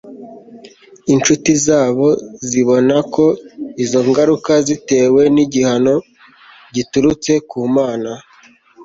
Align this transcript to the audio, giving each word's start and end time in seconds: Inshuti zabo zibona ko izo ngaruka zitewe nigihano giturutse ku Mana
Inshuti 1.13 1.51
zabo 1.65 2.07
zibona 2.49 2.95
ko 3.13 3.25
izo 3.83 3.99
ngaruka 4.09 4.51
zitewe 4.67 5.21
nigihano 5.33 5.95
giturutse 6.75 7.31
ku 7.49 7.59
Mana 7.75 8.11